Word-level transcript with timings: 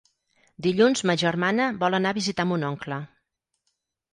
Dilluns 0.67 1.03
ma 1.09 1.15
germana 1.23 1.67
vol 1.83 1.99
anar 1.99 2.15
a 2.15 2.19
visitar 2.19 2.47
mon 2.53 2.67
oncle. 2.73 2.99